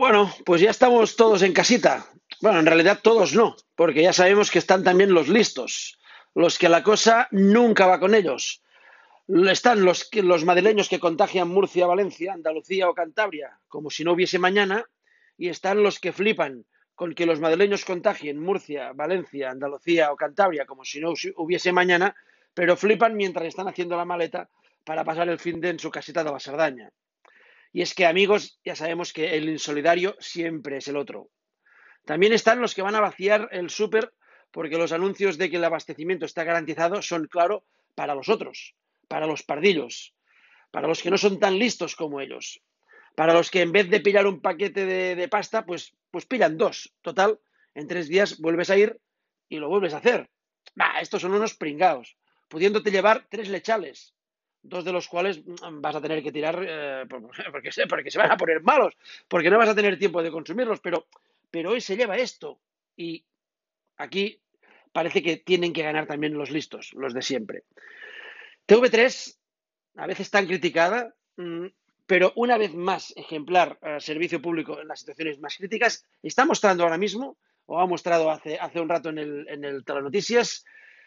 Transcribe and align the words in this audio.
Bueno, 0.00 0.32
pues 0.46 0.62
ya 0.62 0.70
estamos 0.70 1.14
todos 1.14 1.42
en 1.42 1.52
casita. 1.52 2.06
Bueno, 2.40 2.60
en 2.60 2.64
realidad 2.64 3.00
todos 3.02 3.34
no, 3.34 3.54
porque 3.74 4.02
ya 4.02 4.14
sabemos 4.14 4.50
que 4.50 4.58
están 4.58 4.82
también 4.82 5.12
los 5.12 5.28
listos, 5.28 5.98
los 6.34 6.58
que 6.58 6.70
la 6.70 6.82
cosa 6.82 7.28
nunca 7.32 7.86
va 7.86 8.00
con 8.00 8.14
ellos. 8.14 8.62
Están 9.28 9.84
los, 9.84 10.08
los 10.10 10.46
madrileños 10.46 10.88
que 10.88 10.98
contagian 10.98 11.48
Murcia, 11.48 11.86
Valencia, 11.86 12.32
Andalucía 12.32 12.88
o 12.88 12.94
Cantabria, 12.94 13.58
como 13.68 13.90
si 13.90 14.02
no 14.02 14.12
hubiese 14.12 14.38
mañana, 14.38 14.86
y 15.36 15.50
están 15.50 15.82
los 15.82 16.00
que 16.00 16.12
flipan 16.12 16.64
con 16.94 17.14
que 17.14 17.26
los 17.26 17.38
madrileños 17.38 17.84
contagien 17.84 18.40
Murcia, 18.40 18.94
Valencia, 18.94 19.50
Andalucía 19.50 20.12
o 20.12 20.16
Cantabria, 20.16 20.64
como 20.64 20.86
si 20.86 20.98
no 20.98 21.12
hubiese 21.36 21.72
mañana, 21.72 22.16
pero 22.54 22.74
flipan 22.74 23.18
mientras 23.18 23.44
están 23.44 23.68
haciendo 23.68 23.98
la 23.98 24.06
maleta 24.06 24.48
para 24.82 25.04
pasar 25.04 25.28
el 25.28 25.38
fin 25.38 25.60
de 25.60 25.68
en 25.68 25.78
su 25.78 25.90
casita 25.90 26.24
de 26.24 26.32
la 26.32 26.40
Sardaña. 26.40 26.90
Y 27.72 27.82
es 27.82 27.94
que, 27.94 28.06
amigos, 28.06 28.60
ya 28.64 28.74
sabemos 28.74 29.12
que 29.12 29.36
el 29.36 29.48
insolidario 29.48 30.16
siempre 30.18 30.78
es 30.78 30.88
el 30.88 30.96
otro. 30.96 31.30
También 32.04 32.32
están 32.32 32.60
los 32.60 32.74
que 32.74 32.82
van 32.82 32.94
a 32.94 33.00
vaciar 33.00 33.48
el 33.52 33.70
súper 33.70 34.12
porque 34.50 34.78
los 34.78 34.92
anuncios 34.92 35.38
de 35.38 35.48
que 35.50 35.56
el 35.56 35.64
abastecimiento 35.64 36.26
está 36.26 36.44
garantizado 36.44 37.02
son, 37.02 37.26
claro, 37.26 37.64
para 37.94 38.14
los 38.14 38.28
otros, 38.28 38.74
para 39.08 39.26
los 39.26 39.42
pardillos, 39.42 40.14
para 40.70 40.88
los 40.88 41.02
que 41.02 41.10
no 41.10 41.18
son 41.18 41.38
tan 41.38 41.58
listos 41.58 41.94
como 41.94 42.20
ellos, 42.20 42.60
para 43.14 43.34
los 43.34 43.50
que 43.50 43.62
en 43.62 43.72
vez 43.72 43.88
de 43.90 44.00
pillar 44.00 44.26
un 44.26 44.40
paquete 44.40 44.86
de, 44.86 45.28
pasta, 45.28 45.64
pues, 45.64 45.94
pues 46.10 46.26
pillan 46.26 46.56
dos. 46.56 46.94
Total, 47.02 47.38
en 47.74 47.86
tres 47.86 48.08
días 48.08 48.38
vuelves 48.38 48.70
a 48.70 48.76
ir 48.76 49.00
y 49.48 49.58
lo 49.58 49.68
vuelves 49.68 49.94
a 49.94 49.98
hacer. 49.98 50.30
Bah, 50.74 51.00
estos 51.00 51.22
son 51.22 51.34
unos 51.34 51.54
pringados, 51.54 52.16
pudiéndote 52.48 52.90
llevar 52.90 53.26
tres 53.30 53.48
lechales, 53.48 54.14
dos 54.62 54.84
de 54.84 54.92
los 54.92 55.08
cuales 55.08 55.42
mm, 55.44 55.80
vas 55.80 55.96
a 55.96 56.00
tener 56.00 56.22
que 56.22 56.32
tirar 56.32 56.64
eh, 56.66 57.04
porque, 57.52 57.70
porque 57.88 58.10
se 58.10 58.18
van 58.18 58.30
a 58.30 58.36
poner 58.36 58.62
malos, 58.62 58.94
porque 59.28 59.50
no 59.50 59.58
vas 59.58 59.68
a 59.68 59.74
tener 59.74 59.98
tiempo 59.98 60.22
de 60.22 60.30
consumirlos, 60.30 60.80
pero, 60.80 61.06
pero 61.50 61.70
hoy 61.70 61.80
se 61.80 61.96
lleva 61.96 62.16
esto 62.16 62.60
y 62.96 63.24
aquí 63.96 64.40
parece 64.92 65.22
que 65.22 65.36
tienen 65.36 65.72
que 65.72 65.82
ganar 65.82 66.06
también 66.06 66.34
los 66.34 66.50
listos, 66.50 66.92
los 66.94 67.14
de 67.14 67.22
siempre. 67.22 67.64
TV3 68.66 69.36
a 69.96 70.06
veces 70.06 70.30
tan 70.30 70.46
criticada, 70.46 71.14
mm, 71.36 71.66
pero 72.06 72.32
una 72.36 72.58
vez 72.58 72.74
más 72.74 73.12
ejemplar 73.16 73.78
eh, 73.82 74.00
servicio 74.00 74.42
público 74.42 74.80
en 74.80 74.88
las 74.88 75.00
situaciones 75.00 75.38
más 75.38 75.56
críticas, 75.56 76.04
está 76.22 76.44
mostrando 76.44 76.84
ahora 76.84 76.98
mismo, 76.98 77.38
o 77.66 77.78
ha 77.80 77.86
mostrado 77.86 78.30
hace, 78.30 78.58
hace 78.58 78.80
un 78.80 78.88
rato 78.88 79.10
en 79.10 79.18
el, 79.18 79.48
en 79.48 79.64
el 79.64 79.84
Telenoticias, 79.84 80.64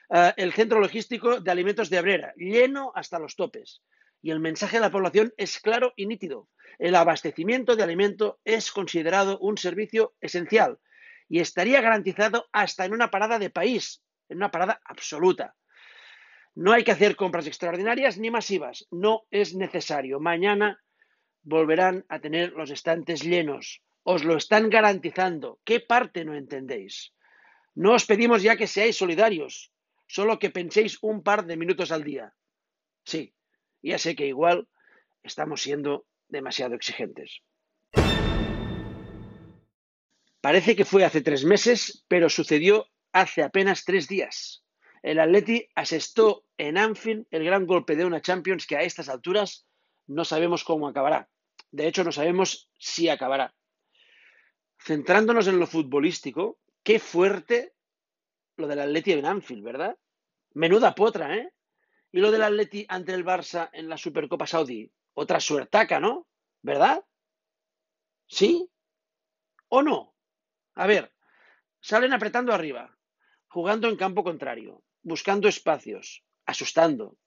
eh, 0.09 0.33
el 0.37 0.53
centro 0.53 0.79
logístico 0.79 1.39
de 1.39 1.51
alimentos 1.51 1.89
de 1.89 1.97
Abrera, 1.97 2.33
lleno 2.35 2.91
hasta 2.95 3.19
los 3.19 3.35
topes. 3.35 3.81
Y 4.21 4.31
el 4.31 4.39
mensaje 4.39 4.77
de 4.77 4.81
la 4.81 4.91
población 4.91 5.33
es 5.37 5.59
claro 5.59 5.93
y 5.95 6.05
nítido. 6.05 6.47
El 6.79 6.95
abastecimiento 6.95 7.75
de 7.75 7.83
alimento 7.83 8.39
es 8.45 8.71
considerado 8.71 9.37
un 9.39 9.57
servicio 9.57 10.15
esencial 10.21 10.79
y 11.27 11.39
estaría 11.39 11.81
garantizado 11.81 12.47
hasta 12.51 12.85
en 12.85 12.93
una 12.93 13.11
parada 13.11 13.39
de 13.39 13.49
país, 13.49 14.03
en 14.29 14.37
una 14.37 14.51
parada 14.51 14.81
absoluta. 14.85 15.55
No 16.55 16.71
hay 16.71 16.83
que 16.83 16.91
hacer 16.91 17.15
compras 17.15 17.47
extraordinarias 17.47 18.17
ni 18.17 18.29
masivas, 18.29 18.87
no 18.91 19.23
es 19.31 19.55
necesario. 19.55 20.19
Mañana 20.19 20.79
volverán 21.41 22.05
a 22.09 22.19
tener 22.19 22.53
los 22.53 22.69
estantes 22.69 23.23
llenos. 23.23 23.81
Os 24.03 24.23
lo 24.23 24.37
están 24.37 24.69
garantizando. 24.69 25.59
¿Qué 25.63 25.79
parte 25.79 26.25
no 26.25 26.35
entendéis? 26.35 27.13
No 27.73 27.93
os 27.93 28.05
pedimos 28.05 28.43
ya 28.43 28.55
que 28.55 28.67
seáis 28.67 28.97
solidarios, 28.97 29.72
solo 30.13 30.37
que 30.37 30.51
penséis 30.51 30.99
un 31.01 31.23
par 31.23 31.43
de 31.47 31.57
minutos 31.57 31.91
al 31.91 32.03
día. 32.03 32.35
Sí, 33.03 33.33
ya 33.81 33.97
sé 33.97 34.15
que 34.15 34.27
igual 34.27 34.69
estamos 35.23 35.63
siendo 35.63 36.05
demasiado 36.27 36.75
exigentes. 36.75 37.41
Parece 40.39 40.75
que 40.75 40.85
fue 40.85 41.03
hace 41.03 41.21
tres 41.21 41.45
meses, 41.45 42.05
pero 42.07 42.29
sucedió 42.29 42.85
hace 43.11 43.41
apenas 43.41 43.85
tres 43.85 44.07
días. 44.07 44.63
El 45.01 45.19
Atleti 45.19 45.67
asestó 45.73 46.45
en 46.59 46.77
Anfield 46.77 47.25
el 47.31 47.43
gran 47.43 47.65
golpe 47.65 47.95
de 47.95 48.05
una 48.05 48.21
Champions 48.21 48.67
que 48.67 48.77
a 48.77 48.83
estas 48.83 49.09
alturas 49.09 49.65
no 50.05 50.25
sabemos 50.25 50.63
cómo 50.63 50.87
acabará. 50.87 51.27
De 51.71 51.87
hecho, 51.87 52.03
no 52.03 52.11
sabemos 52.11 52.69
si 52.77 53.09
acabará. 53.09 53.55
Centrándonos 54.77 55.47
en 55.47 55.57
lo 55.57 55.65
futbolístico, 55.65 56.59
qué 56.83 56.99
fuerte 56.99 57.73
lo 58.57 58.67
del 58.67 58.79
Atleti 58.79 59.13
en 59.13 59.25
Anfield, 59.25 59.63
¿verdad? 59.63 59.97
Menuda 60.53 60.93
potra, 60.95 61.35
¿eh? 61.35 61.53
Y 62.11 62.19
lo 62.19 62.31
del 62.31 62.43
Atleti 62.43 62.85
ante 62.87 63.13
el 63.13 63.25
Barça 63.25 63.69
en 63.73 63.89
la 63.89 63.97
Supercopa 63.97 64.45
Saudí. 64.45 64.91
Otra 65.13 65.39
suertaca, 65.39 65.99
¿no? 65.99 66.27
¿Verdad? 66.61 67.03
¿Sí? 68.27 68.69
¿O 69.69 69.81
no? 69.81 70.15
A 70.75 70.87
ver, 70.87 71.11
salen 71.81 72.13
apretando 72.13 72.53
arriba, 72.53 72.95
jugando 73.47 73.87
en 73.89 73.97
campo 73.97 74.23
contrario, 74.23 74.83
buscando 75.01 75.47
espacios, 75.47 76.23
asustando. 76.45 77.17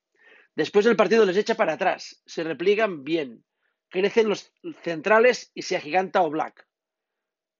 Después 0.54 0.84
del 0.84 0.96
partido 0.96 1.24
les 1.26 1.36
echa 1.36 1.54
para 1.54 1.74
atrás, 1.74 2.22
se 2.24 2.42
repliegan 2.44 3.04
bien, 3.04 3.44
crecen 3.88 4.28
los 4.28 4.52
centrales 4.82 5.50
y 5.54 5.62
se 5.62 5.76
agiganta 5.76 6.22
o 6.22 6.30
Black. 6.30 6.66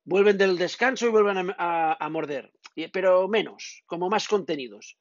Vuelven 0.05 0.39
del 0.39 0.57
descanso 0.57 1.07
y 1.07 1.11
vuelven 1.11 1.55
a, 1.59 2.05
a 2.05 2.09
morder, 2.09 2.53
pero 2.93 3.29
menos, 3.29 3.83
como 3.87 4.09
más 4.09 4.29
contenidos. 4.29 4.97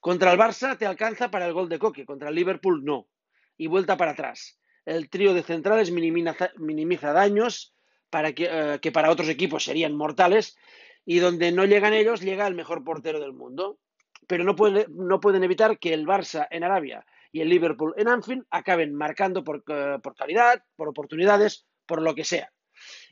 Contra 0.00 0.32
el 0.32 0.38
Barça 0.38 0.76
te 0.76 0.86
alcanza 0.86 1.30
para 1.30 1.46
el 1.46 1.52
gol 1.52 1.68
de 1.68 1.78
Coque, 1.78 2.04
contra 2.04 2.28
el 2.28 2.34
Liverpool 2.34 2.84
no. 2.84 3.08
Y 3.56 3.66
vuelta 3.66 3.96
para 3.96 4.12
atrás. 4.12 4.58
El 4.84 5.08
trío 5.10 5.34
de 5.34 5.42
centrales 5.42 5.90
minimiza, 5.90 7.12
daños 7.12 7.74
para 8.10 8.32
que, 8.32 8.48
eh, 8.50 8.78
que 8.80 8.92
para 8.92 9.10
otros 9.10 9.28
equipos 9.28 9.64
serían 9.64 9.96
mortales 9.96 10.56
y 11.04 11.18
donde 11.18 11.52
no 11.52 11.64
llegan 11.64 11.92
ellos 11.92 12.20
llega 12.20 12.46
el 12.46 12.54
mejor 12.54 12.84
portero 12.84 13.20
del 13.20 13.32
mundo. 13.32 13.78
Pero 14.26 14.44
no, 14.44 14.56
puede, 14.56 14.86
no 14.90 15.20
pueden 15.20 15.44
evitar 15.44 15.78
que 15.78 15.92
el 15.92 16.06
Barça 16.06 16.46
en 16.50 16.64
Arabia 16.64 17.04
y 17.32 17.40
el 17.40 17.48
Liverpool 17.48 17.94
en 17.96 18.08
Anfield 18.08 18.44
acaben 18.50 18.94
marcando 18.94 19.44
por, 19.44 19.62
eh, 19.68 19.98
por 20.02 20.14
calidad, 20.14 20.62
por 20.74 20.88
oportunidades, 20.88 21.66
por 21.86 22.02
lo 22.02 22.14
que 22.14 22.24
sea. 22.24 22.50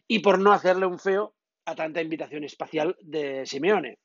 Y 0.08 0.20
por 0.20 0.38
no 0.38 0.52
hacerle 0.52 0.86
un 0.86 0.98
feo 0.98 1.34
a 1.66 1.74
tanta 1.74 2.00
invitación 2.00 2.44
espacial 2.44 2.96
de 3.00 3.46
Simeone. 3.46 3.98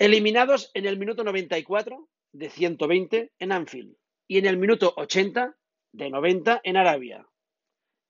Eliminados 0.00 0.70
en 0.72 0.86
el 0.86 0.98
minuto 0.98 1.24
94 1.24 2.08
de 2.32 2.48
120 2.48 3.32
en 3.38 3.52
Anfield 3.52 3.94
y 4.26 4.38
en 4.38 4.46
el 4.46 4.56
minuto 4.56 4.94
80 4.96 5.54
de 5.92 6.08
90 6.08 6.62
en 6.64 6.78
Arabia. 6.78 7.28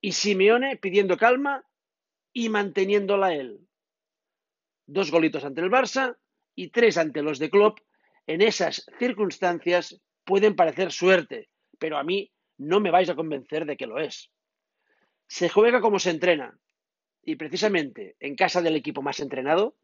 Y 0.01 0.13
Simeone 0.13 0.77
pidiendo 0.77 1.17
calma 1.17 1.65
y 2.33 2.49
manteniéndola 2.49 3.35
él. 3.35 3.67
Dos 4.87 5.11
golitos 5.11 5.45
ante 5.45 5.63
el 5.63 5.69
Barça 5.69 6.17
y 6.55 6.69
tres 6.69 6.97
ante 6.97 7.23
los 7.23 7.41
de 7.41 7.51
Klopp. 7.51 7.81
En 8.25 8.41
esas 8.41 8.87
circunstancias 9.01 10.01
pueden 10.23 10.55
parecer 10.55 10.93
suerte, 10.93 11.49
pero 11.81 11.99
a 11.99 12.05
mí 12.05 12.31
no 12.57 12.79
me 12.79 12.93
vais 12.93 13.11
a 13.11 13.17
convencer 13.17 13.67
de 13.67 13.77
que 13.77 13.89
lo 13.89 13.99
es. 13.99 14.31
Se 15.27 15.49
juega 15.49 15.81
como 15.81 15.99
se 15.99 16.11
entrena, 16.11 16.57
y 17.25 17.35
precisamente 17.35 18.15
en 18.21 18.37
casa 18.37 18.63
del 18.63 18.77
equipo 18.77 19.03
más 19.03 19.19
entrenado, 19.19 19.75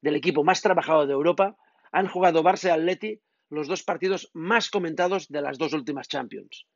del 0.00 0.16
equipo 0.16 0.44
más 0.44 0.60
trabajado 0.60 1.06
de 1.06 1.12
Europa, 1.12 1.56
han 1.92 2.08
jugado 2.08 2.42
Barça 2.42 2.68
y 2.68 2.70
Atleti 2.70 3.20
los 3.50 3.66
dos 3.66 3.82
partidos 3.82 4.30
más 4.34 4.70
comentados 4.70 5.28
de 5.28 5.40
las 5.40 5.58
dos 5.58 5.72
últimas 5.72 6.08
Champions. 6.08 6.66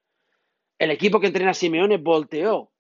El 0.79 0.91
equipo 0.91 1.21
que 1.21 1.27
entrena 1.27 1.55
Simeone 1.55 1.99
volteó 1.99 2.73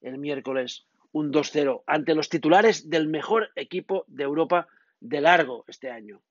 el 0.00 0.18
miércoles 0.18 0.86
un 1.12 1.32
2-0 1.32 1.82
ante 1.86 2.14
los 2.14 2.28
titulares 2.28 2.88
del 2.88 3.08
mejor 3.08 3.50
equipo 3.54 4.04
de 4.06 4.24
Europa 4.24 4.68
de 5.00 5.20
largo 5.20 5.64
este 5.68 5.90
año. 5.90 6.22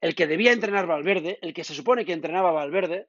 El 0.00 0.14
que 0.14 0.26
debía 0.26 0.52
entrenar 0.52 0.86
Valverde, 0.86 1.38
el 1.42 1.54
que 1.54 1.64
se 1.64 1.74
supone 1.74 2.04
que 2.04 2.12
entrenaba 2.12 2.52
Valverde, 2.52 3.08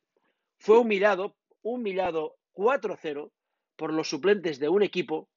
fue 0.58 0.80
humillado, 0.80 1.36
humillado 1.62 2.38
4-0 2.54 3.32
por 3.76 3.94
los 3.94 4.10
suplentes 4.10 4.60
de 4.60 4.70
un 4.70 4.84
equipo 4.84 5.30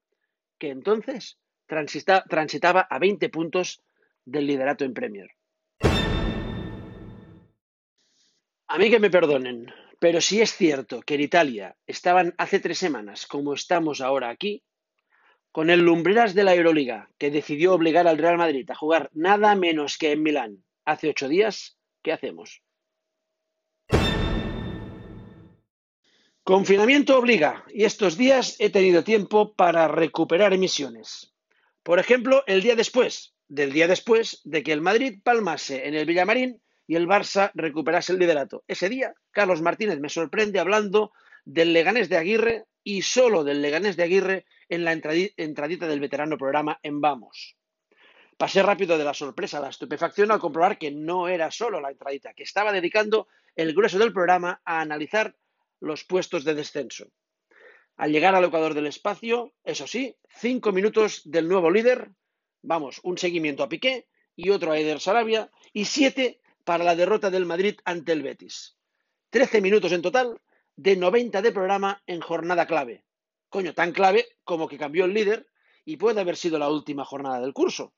que 0.59 0.71
entonces 0.71 1.39
transitaba 1.67 2.81
a 2.81 2.99
20 2.99 3.29
puntos 3.29 3.83
del 4.25 4.47
liderato 4.47 4.85
en 4.85 4.95
Premier. 4.95 5.31
A 8.69 8.79
mí 8.79 8.89
que 8.89 9.01
me 9.01 9.11
perdonen, 9.11 9.73
pero 9.99 10.21
si 10.21 10.41
es 10.41 10.55
cierto 10.55 11.01
que 11.03 11.15
en 11.15 11.23
Italia 11.23 11.77
estaban 11.87 12.35
hace 12.39 12.61
tres 12.61 12.79
semanas, 12.79 13.27
como 13.27 13.53
estamos 13.53 14.01
ahora 14.01 14.29
aquí, 14.29 14.63
con 15.53 15.71
el 15.71 15.81
Lumbreras 15.81 16.35
de 16.35 16.45
la 16.45 16.55
Euroliga, 16.55 17.11
que 17.19 17.31
decidió 17.31 17.75
obligar 17.75 18.07
al 18.07 18.19
Real 18.19 18.39
Madrid 18.39 18.71
a 18.71 18.77
jugar 18.77 19.11
nada 19.13 19.55
menos 19.57 19.99
que 19.99 20.13
en 20.13 20.23
Milán 20.23 20.65
hace 20.85 21.09
ocho 21.09 21.29
días, 21.29 21.79
¿qué 22.03 22.13
hacemos? 22.13 22.63
Confinamiento 26.45 27.19
obliga, 27.19 27.65
y 27.69 27.85
estos 27.85 28.17
días 28.17 28.57
he 28.59 28.71
tenido 28.71 29.05
tiempo 29.05 29.55
para 29.55 29.89
recuperar 29.89 30.53
emisiones. 30.53 31.35
Por 31.83 31.99
ejemplo, 31.99 32.43
el 32.47 32.63
día 32.63 32.77
después, 32.77 33.35
del 33.51 33.73
día 33.73 33.89
después 33.89 34.41
de 34.45 34.63
que 34.63 34.73
el 34.73 34.81
Madrid 34.81 35.19
palmase 35.25 35.89
en 35.89 35.95
el 35.95 36.07
Villamarín 36.07 36.63
y 36.87 36.95
el 36.95 37.09
Barça 37.09 37.51
recuperase 37.55 38.13
el 38.13 38.21
liderato. 38.21 38.63
Ese 38.69 38.89
día, 38.89 39.13
Carlos 39.33 39.61
Martínez 39.61 39.99
me 39.99 40.09
sorprende 40.09 40.61
hablando 40.61 41.13
del 41.45 41.73
Leganés 41.73 42.09
de 42.09 42.17
Aguirre 42.17 42.65
y 42.85 43.03
solo 43.03 43.43
del 43.43 43.61
Leganés 43.61 43.97
de 43.97 44.05
Aguirre 44.05 44.47
en 44.69 44.85
la 44.85 44.93
entradita 44.93 45.89
del 45.89 45.99
veterano 45.99 46.39
programa 46.39 46.79
en 46.85 47.01
Vamos. 47.01 47.57
Pasé 48.37 48.63
rápido 48.63 48.97
de 48.97 49.05
la 49.05 49.15
sorpresa 49.15 49.59
a 49.59 49.63
la 49.63 49.71
estupefacción 49.71 50.31
al 50.31 50.39
comprobar 50.39 50.79
que 50.79 50.93
no 50.93 51.27
era 51.27 51.51
solo 51.51 51.81
la 51.81 51.91
entradita, 51.91 52.33
que 52.35 52.45
estaba 52.45 52.71
dedicando 52.71 53.27
el 53.57 53.75
grueso 53.75 53.99
del 53.99 54.13
programa 54.13 54.63
a 54.65 54.81
analizar 54.81 55.35
los 55.81 56.05
puestos 56.05 56.45
de 56.45 56.55
descenso. 56.55 57.07
Al 57.97 58.13
llegar 58.13 58.37
al 58.37 58.45
Ecuador 58.45 58.75
del 58.75 58.87
espacio, 58.87 59.55
eso 59.65 59.89
sí, 59.89 60.17
cinco 60.29 60.71
minutos 60.71 61.23
del 61.25 61.49
nuevo 61.49 61.71
líder, 61.71 62.13
vamos, 62.63 63.01
un 63.03 63.19
seguimiento 63.19 63.63
a 63.63 63.69
Piqué 63.69 64.07
y 64.37 64.51
otro 64.51 64.73
a 64.73 64.79
Eder 64.79 65.01
Sarabia, 65.01 65.51
y 65.73 65.85
siete 65.85 66.41
para 66.65 66.85
la 66.85 66.97
derrota 66.97 67.31
del 67.31 67.47
Madrid 67.47 67.77
ante 67.85 68.13
el 68.13 68.23
Betis. 68.23 68.77
Trece 69.31 69.61
minutos 69.61 69.93
en 69.93 70.03
total 70.03 70.41
de 70.77 70.97
90 70.97 71.43
de 71.43 71.53
programa 71.53 72.03
en 72.07 72.21
jornada 72.21 72.67
clave. 72.67 73.05
Coño, 73.49 73.75
tan 73.75 73.93
clave 73.93 74.27
como 74.45 74.69
que 74.69 74.79
cambió 74.79 75.05
el 75.05 75.15
líder 75.15 75.47
y 75.85 75.97
puede 75.97 76.21
haber 76.21 76.37
sido 76.37 76.59
la 76.59 76.69
última 76.69 77.05
jornada 77.05 77.41
del 77.41 77.53
curso. 77.53 77.95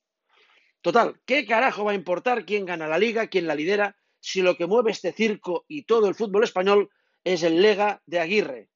Total, 0.81 1.21
¿qué 1.25 1.47
carajo 1.47 1.85
va 1.85 1.93
a 1.93 1.97
importar 1.97 2.45
quién 2.45 2.65
gana 2.65 2.89
la 2.89 2.99
liga, 2.99 3.29
quién 3.29 3.47
la 3.47 3.55
lidera, 3.55 3.97
si 4.21 4.43
lo 4.43 4.57
que 4.57 4.67
mueve 4.67 4.91
este 4.91 5.13
circo 5.13 5.65
y 5.69 5.83
todo 5.85 6.09
el 6.09 6.15
fútbol 6.15 6.45
español 6.45 6.91
es 7.23 7.43
el 7.43 7.63
lega 7.63 8.03
de 8.07 8.19
Aguirre? 8.19 8.69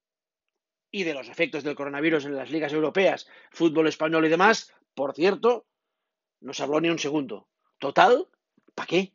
Y 0.91 1.05
de 1.05 1.15
los 1.15 1.29
efectos 1.29 1.65
del 1.65 1.75
coronavirus 1.75 2.27
en 2.27 2.37
las 2.37 2.51
ligas 2.51 2.73
europeas, 2.73 3.27
fútbol 3.51 3.89
español 3.89 4.25
y 4.25 4.29
demás, 4.29 4.73
por 4.95 5.15
cierto, 5.15 5.67
no 6.41 6.53
se 6.53 6.63
habló 6.63 6.81
ni 6.81 6.89
un 6.89 6.99
segundo. 6.99 7.49
Total, 7.79 8.29
¿para 8.75 8.87
qué? 8.87 9.13